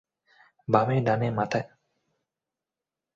[0.67, 1.67] বামে, ডানে, মাথায়।